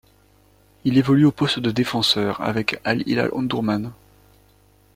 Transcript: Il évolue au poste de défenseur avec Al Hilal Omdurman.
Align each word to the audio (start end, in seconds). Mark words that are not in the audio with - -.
Il 0.83 0.97
évolue 0.97 1.25
au 1.27 1.31
poste 1.31 1.59
de 1.59 1.69
défenseur 1.69 2.41
avec 2.41 2.81
Al 2.85 3.03
Hilal 3.07 3.29
Omdurman. 3.33 3.93